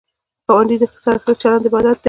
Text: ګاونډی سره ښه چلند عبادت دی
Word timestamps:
ګاونډی 0.47 0.75
سره 1.03 1.17
ښه 1.23 1.31
چلند 1.41 1.63
عبادت 1.67 1.95
دی 1.97 1.99